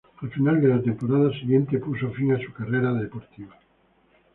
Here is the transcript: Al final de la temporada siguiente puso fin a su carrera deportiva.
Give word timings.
Al 0.23 0.31
final 0.31 0.59
de 0.61 0.67
la 0.69 0.81
temporada 0.81 1.29
siguiente 1.31 1.77
puso 1.77 2.09
fin 2.09 2.31
a 2.33 2.39
su 2.43 2.51
carrera 2.51 2.91
deportiva. 2.91 3.55